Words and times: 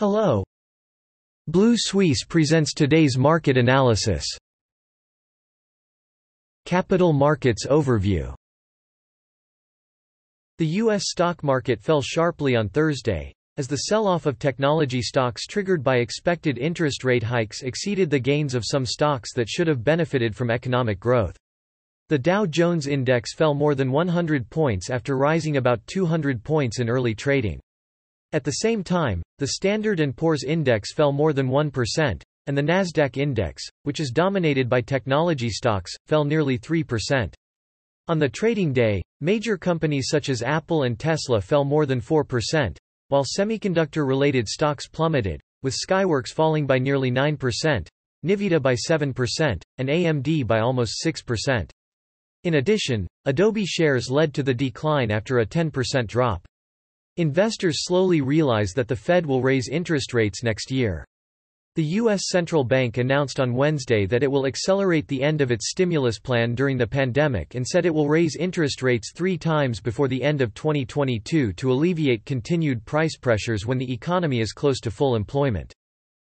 Hello. 0.00 0.42
Blue 1.46 1.74
Suisse 1.76 2.24
presents 2.24 2.72
today's 2.72 3.18
market 3.18 3.58
analysis. 3.58 4.24
Capital 6.64 7.12
Markets 7.12 7.66
Overview 7.66 8.34
The 10.56 10.66
U.S. 10.66 11.10
stock 11.10 11.44
market 11.44 11.82
fell 11.82 12.00
sharply 12.00 12.56
on 12.56 12.70
Thursday, 12.70 13.34
as 13.58 13.68
the 13.68 13.76
sell-off 13.76 14.24
of 14.24 14.38
technology 14.38 15.02
stocks 15.02 15.44
triggered 15.44 15.84
by 15.84 15.96
expected 15.96 16.56
interest 16.56 17.04
rate 17.04 17.22
hikes 17.22 17.60
exceeded 17.60 18.08
the 18.08 18.18
gains 18.18 18.54
of 18.54 18.64
some 18.64 18.86
stocks 18.86 19.34
that 19.34 19.50
should 19.50 19.66
have 19.66 19.84
benefited 19.84 20.34
from 20.34 20.50
economic 20.50 20.98
growth. 20.98 21.36
The 22.08 22.18
Dow 22.18 22.46
Jones 22.46 22.86
Index 22.86 23.34
fell 23.34 23.52
more 23.52 23.74
than 23.74 23.92
100 23.92 24.48
points 24.48 24.88
after 24.88 25.18
rising 25.18 25.58
about 25.58 25.86
200 25.88 26.42
points 26.42 26.80
in 26.80 26.88
early 26.88 27.14
trading. 27.14 27.60
At 28.32 28.44
the 28.44 28.52
same 28.52 28.84
time, 28.84 29.22
the 29.38 29.48
Standard 29.48 30.00
& 30.14 30.16
Poor's 30.16 30.44
Index 30.44 30.94
fell 30.94 31.10
more 31.10 31.32
than 31.32 31.48
1%, 31.48 32.22
and 32.46 32.56
the 32.56 32.62
Nasdaq 32.62 33.16
Index, 33.16 33.62
which 33.82 33.98
is 33.98 34.12
dominated 34.12 34.68
by 34.68 34.80
technology 34.80 35.50
stocks, 35.50 35.92
fell 36.06 36.24
nearly 36.24 36.58
3%. 36.58 37.34
On 38.06 38.18
the 38.18 38.28
trading 38.28 38.72
day, 38.72 39.02
major 39.20 39.58
companies 39.58 40.08
such 40.08 40.28
as 40.28 40.42
Apple 40.42 40.84
and 40.84 40.98
Tesla 40.98 41.40
fell 41.40 41.64
more 41.64 41.86
than 41.86 42.00
4%, 42.00 42.76
while 43.08 43.24
semiconductor-related 43.24 44.48
stocks 44.48 44.88
plummeted, 44.88 45.40
with 45.62 45.76
Skyworks 45.76 46.32
falling 46.32 46.66
by 46.66 46.78
nearly 46.78 47.10
9%, 47.10 47.86
Nvidia 48.24 48.62
by 48.62 48.74
7%, 48.74 49.62
and 49.78 49.88
AMD 49.88 50.46
by 50.46 50.60
almost 50.60 51.02
6%. 51.04 51.70
In 52.44 52.54
addition, 52.54 53.06
Adobe 53.24 53.66
shares 53.66 54.10
led 54.10 54.32
to 54.34 54.42
the 54.42 54.54
decline 54.54 55.10
after 55.10 55.40
a 55.40 55.46
10% 55.46 56.06
drop. 56.06 56.46
Investors 57.16 57.84
slowly 57.84 58.20
realize 58.20 58.72
that 58.72 58.88
the 58.88 58.96
Fed 58.96 59.26
will 59.26 59.42
raise 59.42 59.68
interest 59.68 60.14
rates 60.14 60.42
next 60.42 60.70
year. 60.70 61.04
The 61.76 61.84
U.S. 61.84 62.22
Central 62.28 62.64
Bank 62.64 62.98
announced 62.98 63.38
on 63.38 63.54
Wednesday 63.54 64.04
that 64.06 64.22
it 64.22 64.30
will 64.30 64.46
accelerate 64.46 65.06
the 65.06 65.22
end 65.22 65.40
of 65.40 65.52
its 65.52 65.70
stimulus 65.70 66.18
plan 66.18 66.54
during 66.54 66.76
the 66.76 66.86
pandemic 66.86 67.54
and 67.54 67.66
said 67.66 67.86
it 67.86 67.94
will 67.94 68.08
raise 68.08 68.34
interest 68.34 68.82
rates 68.82 69.12
three 69.14 69.38
times 69.38 69.80
before 69.80 70.08
the 70.08 70.22
end 70.22 70.40
of 70.40 70.52
2022 70.54 71.52
to 71.52 71.72
alleviate 71.72 72.24
continued 72.24 72.84
price 72.84 73.16
pressures 73.16 73.66
when 73.66 73.78
the 73.78 73.92
economy 73.92 74.40
is 74.40 74.52
close 74.52 74.80
to 74.80 74.90
full 74.90 75.14
employment. 75.14 75.72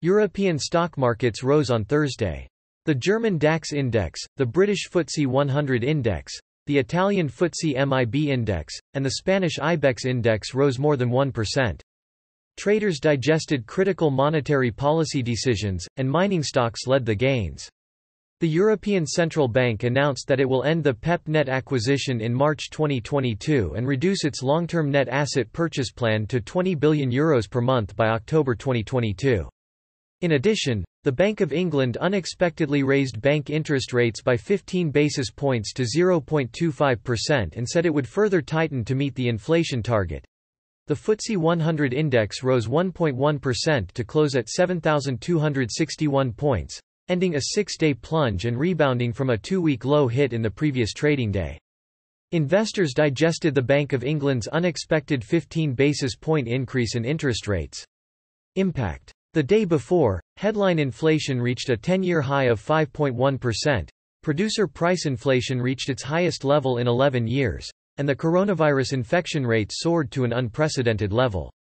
European 0.00 0.58
stock 0.58 0.96
markets 0.96 1.42
rose 1.42 1.70
on 1.70 1.84
Thursday. 1.84 2.48
The 2.86 2.94
German 2.94 3.36
DAX 3.36 3.72
index, 3.72 4.20
the 4.36 4.46
British 4.46 4.88
FTSE 4.90 5.26
100 5.26 5.84
index, 5.84 6.32
the 6.68 6.76
Italian 6.76 7.30
FTSE 7.30 7.74
MIB 7.88 8.28
index, 8.28 8.74
and 8.92 9.02
the 9.02 9.12
Spanish 9.12 9.56
IBEX 9.56 10.04
index 10.04 10.52
rose 10.52 10.78
more 10.78 10.98
than 10.98 11.08
1%. 11.08 11.80
Traders 12.58 13.00
digested 13.00 13.66
critical 13.66 14.10
monetary 14.10 14.70
policy 14.70 15.22
decisions, 15.22 15.88
and 15.96 16.10
mining 16.10 16.42
stocks 16.42 16.86
led 16.86 17.06
the 17.06 17.14
gains. 17.14 17.70
The 18.40 18.48
European 18.50 19.06
Central 19.06 19.48
Bank 19.48 19.82
announced 19.82 20.28
that 20.28 20.40
it 20.40 20.48
will 20.48 20.62
end 20.62 20.84
the 20.84 20.92
PEPP 20.92 21.26
net 21.28 21.48
acquisition 21.48 22.20
in 22.20 22.34
March 22.34 22.68
2022 22.68 23.72
and 23.74 23.88
reduce 23.88 24.24
its 24.24 24.42
long-term 24.42 24.90
net 24.90 25.08
asset 25.08 25.50
purchase 25.54 25.90
plan 25.90 26.26
to 26.26 26.38
€20 26.38 26.78
billion 26.78 27.10
Euros 27.10 27.50
per 27.50 27.62
month 27.62 27.96
by 27.96 28.08
October 28.08 28.54
2022. 28.54 29.48
In 30.20 30.32
addition, 30.32 30.84
the 31.08 31.12
Bank 31.12 31.40
of 31.40 31.54
England 31.54 31.96
unexpectedly 32.02 32.82
raised 32.82 33.18
bank 33.22 33.48
interest 33.48 33.94
rates 33.94 34.20
by 34.20 34.36
15 34.36 34.90
basis 34.90 35.30
points 35.30 35.72
to 35.72 35.84
0.25% 35.84 37.56
and 37.56 37.66
said 37.66 37.86
it 37.86 37.94
would 37.94 38.06
further 38.06 38.42
tighten 38.42 38.84
to 38.84 38.94
meet 38.94 39.14
the 39.14 39.26
inflation 39.26 39.82
target. 39.82 40.22
The 40.86 40.92
FTSE 40.92 41.38
100 41.38 41.94
index 41.94 42.42
rose 42.42 42.66
1.1% 42.66 43.90
to 43.90 44.04
close 44.04 44.36
at 44.36 44.50
7,261 44.50 46.32
points, 46.34 46.78
ending 47.08 47.36
a 47.36 47.40
six-day 47.40 47.94
plunge 47.94 48.44
and 48.44 48.58
rebounding 48.58 49.14
from 49.14 49.30
a 49.30 49.38
two-week 49.38 49.86
low 49.86 50.08
hit 50.08 50.34
in 50.34 50.42
the 50.42 50.50
previous 50.50 50.92
trading 50.92 51.32
day. 51.32 51.58
Investors 52.32 52.92
digested 52.92 53.54
the 53.54 53.62
Bank 53.62 53.94
of 53.94 54.04
England's 54.04 54.48
unexpected 54.48 55.24
15 55.24 55.72
basis 55.72 56.16
point 56.16 56.46
increase 56.46 56.96
in 56.96 57.06
interest 57.06 57.48
rates. 57.48 57.82
Impact 58.56 59.14
the 59.34 59.42
day 59.42 59.64
before, 59.64 60.20
headline 60.36 60.78
inflation 60.78 61.40
reached 61.40 61.70
a 61.70 61.76
10-year 61.76 62.20
high 62.20 62.44
of 62.44 62.60
5.1%, 62.60 63.88
producer 64.22 64.66
price 64.66 65.06
inflation 65.06 65.60
reached 65.60 65.88
its 65.88 66.02
highest 66.02 66.44
level 66.44 66.78
in 66.78 66.86
11 66.86 67.26
years, 67.26 67.68
and 67.98 68.08
the 68.08 68.16
coronavirus 68.16 68.92
infection 68.92 69.46
rate 69.46 69.70
soared 69.72 70.10
to 70.10 70.24
an 70.24 70.32
unprecedented 70.32 71.12
level. 71.12 71.52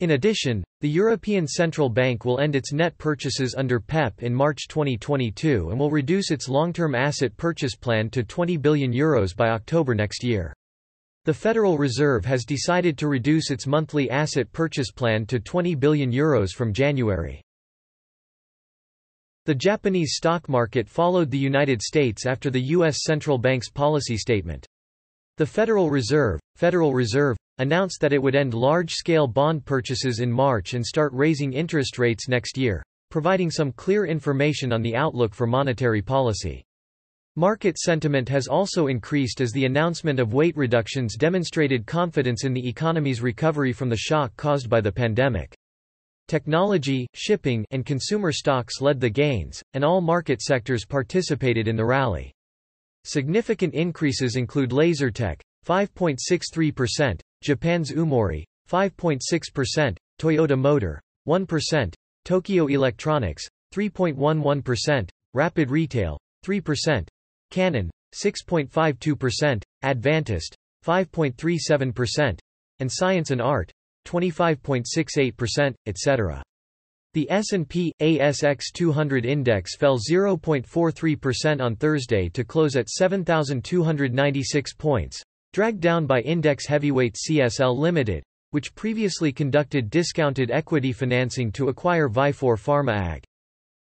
In 0.00 0.10
addition, 0.10 0.62
the 0.82 0.88
European 0.88 1.46
Central 1.46 1.88
Bank 1.88 2.24
will 2.24 2.38
end 2.38 2.54
its 2.54 2.72
net 2.72 2.98
purchases 2.98 3.54
under 3.56 3.80
PEPP 3.80 4.22
in 4.22 4.34
March 4.34 4.68
2022 4.68 5.70
and 5.70 5.78
will 5.80 5.90
reduce 5.90 6.30
its 6.30 6.50
long-term 6.50 6.94
asset 6.94 7.34
purchase 7.38 7.74
plan 7.74 8.10
to 8.10 8.22
20 8.22 8.58
billion 8.58 8.92
euros 8.92 9.34
by 9.34 9.48
October 9.48 9.94
next 9.94 10.22
year. 10.22 10.52
The 11.26 11.34
Federal 11.34 11.76
Reserve 11.76 12.24
has 12.24 12.44
decided 12.44 12.96
to 12.98 13.08
reduce 13.08 13.50
its 13.50 13.66
monthly 13.66 14.08
asset 14.08 14.52
purchase 14.52 14.92
plan 14.92 15.26
to 15.26 15.40
20 15.40 15.74
billion 15.74 16.12
euros 16.12 16.52
from 16.52 16.72
January. 16.72 17.42
The 19.44 19.54
Japanese 19.56 20.14
stock 20.14 20.48
market 20.48 20.88
followed 20.88 21.32
the 21.32 21.36
United 21.36 21.82
States 21.82 22.26
after 22.26 22.48
the 22.48 22.62
U.S. 22.66 22.98
Central 23.02 23.38
Bank's 23.38 23.68
policy 23.68 24.16
statement. 24.16 24.64
The 25.36 25.46
Federal 25.46 25.90
Reserve, 25.90 26.38
Federal 26.54 26.94
Reserve, 26.94 27.36
announced 27.58 28.00
that 28.02 28.12
it 28.12 28.22
would 28.22 28.36
end 28.36 28.54
large-scale 28.54 29.26
bond 29.26 29.64
purchases 29.64 30.20
in 30.20 30.30
March 30.30 30.74
and 30.74 30.86
start 30.86 31.12
raising 31.12 31.54
interest 31.54 31.98
rates 31.98 32.28
next 32.28 32.56
year, 32.56 32.84
providing 33.10 33.50
some 33.50 33.72
clear 33.72 34.06
information 34.06 34.72
on 34.72 34.80
the 34.80 34.94
outlook 34.94 35.34
for 35.34 35.48
monetary 35.48 36.02
policy. 36.02 36.62
Market 37.38 37.76
sentiment 37.76 38.30
has 38.30 38.48
also 38.48 38.86
increased 38.86 39.42
as 39.42 39.52
the 39.52 39.66
announcement 39.66 40.18
of 40.18 40.32
weight 40.32 40.56
reductions 40.56 41.16
demonstrated 41.16 41.86
confidence 41.86 42.44
in 42.44 42.54
the 42.54 42.66
economy's 42.66 43.20
recovery 43.20 43.74
from 43.74 43.90
the 43.90 43.96
shock 43.96 44.34
caused 44.38 44.70
by 44.70 44.80
the 44.80 44.90
pandemic. 44.90 45.54
Technology, 46.28 47.06
shipping, 47.12 47.62
and 47.72 47.84
consumer 47.84 48.32
stocks 48.32 48.80
led 48.80 48.98
the 48.98 49.10
gains, 49.10 49.62
and 49.74 49.84
all 49.84 50.00
market 50.00 50.40
sectors 50.40 50.86
participated 50.86 51.68
in 51.68 51.76
the 51.76 51.84
rally. 51.84 52.32
Significant 53.04 53.74
increases 53.74 54.36
include 54.36 54.70
Lasertec, 54.70 55.38
5.63%, 55.66 57.20
Japan's 57.42 57.92
Umori, 57.92 58.44
5.6%, 58.66 59.96
Toyota 60.18 60.58
Motor, 60.58 61.02
1%, 61.28 61.94
Tokyo 62.24 62.66
Electronics, 62.68 63.46
3.11%, 63.74 65.10
Rapid 65.34 65.70
Retail, 65.70 66.18
3%, 66.46 67.06
Canon 67.50 67.90
6.52%, 68.14 69.62
Advantest 69.84 70.54
5.37%, 70.84 72.38
and 72.80 72.90
Science 72.92 73.30
and 73.30 73.40
Art 73.40 73.70
25.68%, 74.06 75.74
etc. 75.86 76.42
The 77.14 77.30
S&P 77.30 77.92
ASX 78.00 78.64
200 78.74 79.24
index 79.24 79.76
fell 79.76 79.98
0.43% 79.98 81.60
on 81.60 81.74
Thursday 81.76 82.28
to 82.28 82.44
close 82.44 82.76
at 82.76 82.88
7296 82.88 84.74
points, 84.74 85.22
dragged 85.52 85.80
down 85.80 86.06
by 86.06 86.20
index 86.20 86.66
heavyweight 86.66 87.16
CSL 87.16 87.76
Limited, 87.76 88.22
which 88.50 88.74
previously 88.74 89.32
conducted 89.32 89.90
discounted 89.90 90.50
equity 90.50 90.92
financing 90.92 91.50
to 91.52 91.68
acquire 91.68 92.08
Vifor 92.08 92.56
Pharma 92.56 93.16
AG. 93.16 93.22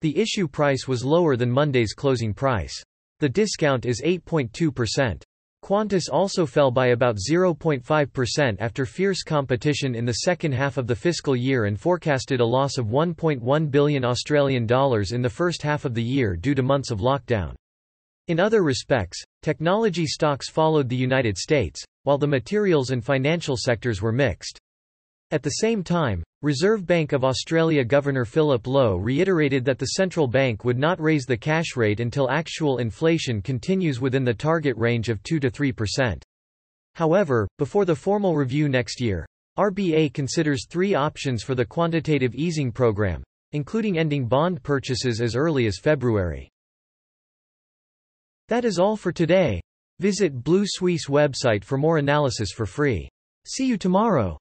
The 0.02 0.18
issue 0.18 0.48
price 0.48 0.88
was 0.88 1.06
lower 1.06 1.36
than 1.36 1.52
Monday's 1.52 1.94
closing 1.94 2.34
price. 2.34 2.84
The 3.22 3.30
discount 3.30 3.86
is 3.86 4.02
8.2%. 4.02 5.22
Qantas 5.64 6.10
also 6.12 6.48
fell 6.48 6.72
by 6.72 6.88
about 6.88 7.18
0.5% 7.18 8.58
after 8.60 8.84
fierce 8.84 9.22
competition 9.22 9.94
in 9.94 10.06
the 10.06 10.22
second 10.26 10.54
half 10.54 10.78
of 10.78 10.88
the 10.88 10.96
fiscal 10.96 11.36
year 11.36 11.66
and 11.66 11.80
forecasted 11.80 12.40
a 12.40 12.46
loss 12.46 12.80
of 12.80 12.88
1.1 12.88 13.70
billion 13.70 14.04
Australian 14.04 14.66
dollars 14.66 15.12
in 15.12 15.22
the 15.22 15.30
first 15.30 15.62
half 15.62 15.86
of 15.86 15.94
the 15.94 16.02
year 16.02 16.36
due 16.36 16.56
to 16.56 16.64
months 16.64 16.90
of 16.90 16.98
lockdown. 16.98 17.54
In 18.28 18.40
other 18.40 18.64
respects, 18.64 19.24
technology 19.44 20.08
stocks 20.08 20.50
followed 20.50 20.90
the 20.90 20.96
United 20.96 21.38
States, 21.38 21.80
while 22.02 22.18
the 22.18 22.26
materials 22.26 22.90
and 22.90 23.06
financial 23.06 23.56
sectors 23.56 24.02
were 24.02 24.12
mixed. 24.12 24.58
At 25.32 25.44
the 25.44 25.50
same 25.50 25.82
time, 25.82 26.24
Reserve 26.42 26.86
Bank 26.86 27.14
of 27.14 27.24
Australia 27.24 27.86
Governor 27.86 28.26
Philip 28.26 28.68
Lowe 28.68 28.98
reiterated 28.98 29.64
that 29.64 29.80
the 29.80 29.94
central 29.98 30.28
bank 30.28 30.66
would 30.66 30.78
not 30.78 31.00
raise 31.00 31.26
the 31.26 31.38
cash 31.38 31.78
rate 31.78 32.02
until 32.02 32.30
actual 32.30 32.80
inflation 32.80 33.42
continues 33.42 34.02
within 34.02 34.26
the 34.26 34.34
target 34.34 34.76
range 34.76 35.08
of 35.08 35.24
2–3%. 35.24 36.22
However, 36.96 37.48
before 37.58 37.86
the 37.86 37.96
formal 37.96 38.36
review 38.36 38.68
next 38.68 39.00
year, 39.00 39.26
RBA 39.58 40.14
considers 40.14 40.66
three 40.68 40.96
options 40.96 41.44
for 41.44 41.56
the 41.56 41.66
quantitative 41.66 42.36
easing 42.36 42.70
program, 42.70 43.24
including 43.54 43.98
ending 43.98 44.28
bond 44.28 44.62
purchases 44.64 45.22
as 45.22 45.38
early 45.38 45.66
as 45.66 45.80
February. 45.82 46.50
That 48.50 48.66
is 48.66 48.80
all 48.80 48.98
for 48.98 49.14
today. 49.14 49.62
Visit 50.00 50.44
Blue 50.44 50.66
Suisse 50.66 51.08
website 51.08 51.64
for 51.64 51.78
more 51.78 52.00
analysis 52.00 52.52
for 52.52 52.66
free. 52.66 53.08
See 53.46 53.66
you 53.66 53.78
tomorrow. 53.78 54.38